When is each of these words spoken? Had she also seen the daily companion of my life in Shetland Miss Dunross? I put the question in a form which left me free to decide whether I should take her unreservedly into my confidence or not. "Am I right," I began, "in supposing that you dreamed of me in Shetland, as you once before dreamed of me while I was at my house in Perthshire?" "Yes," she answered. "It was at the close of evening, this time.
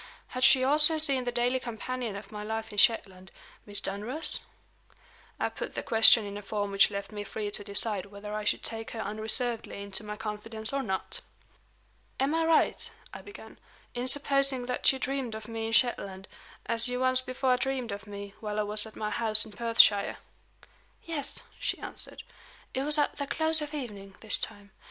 Had 0.29 0.43
she 0.43 0.63
also 0.63 0.97
seen 0.97 1.25
the 1.25 1.31
daily 1.31 1.59
companion 1.59 2.15
of 2.15 2.31
my 2.31 2.41
life 2.43 2.71
in 2.71 2.79
Shetland 2.79 3.31
Miss 3.67 3.79
Dunross? 3.79 4.39
I 5.39 5.47
put 5.49 5.75
the 5.75 5.83
question 5.83 6.25
in 6.25 6.37
a 6.39 6.41
form 6.41 6.71
which 6.71 6.89
left 6.89 7.11
me 7.11 7.23
free 7.23 7.51
to 7.51 7.63
decide 7.63 8.07
whether 8.07 8.33
I 8.33 8.43
should 8.43 8.63
take 8.63 8.89
her 8.97 8.99
unreservedly 8.99 9.79
into 9.83 10.03
my 10.03 10.15
confidence 10.17 10.73
or 10.73 10.81
not. 10.81 11.19
"Am 12.19 12.33
I 12.33 12.45
right," 12.47 12.89
I 13.13 13.21
began, 13.21 13.59
"in 13.93 14.07
supposing 14.07 14.65
that 14.65 14.91
you 14.91 14.97
dreamed 14.97 15.35
of 15.35 15.47
me 15.47 15.67
in 15.67 15.71
Shetland, 15.71 16.27
as 16.65 16.87
you 16.87 16.99
once 16.99 17.21
before 17.21 17.55
dreamed 17.57 17.91
of 17.91 18.07
me 18.07 18.33
while 18.39 18.59
I 18.59 18.63
was 18.63 18.87
at 18.87 18.95
my 18.95 19.11
house 19.11 19.45
in 19.45 19.51
Perthshire?" 19.51 20.17
"Yes," 21.05 21.43
she 21.59 21.77
answered. 21.77 22.23
"It 22.73 22.81
was 22.81 22.97
at 22.97 23.17
the 23.17 23.27
close 23.27 23.61
of 23.61 23.75
evening, 23.75 24.15
this 24.19 24.39
time. 24.39 24.71